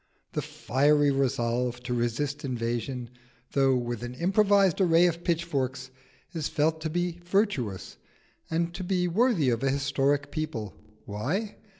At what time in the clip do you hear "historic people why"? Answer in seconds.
9.69-11.57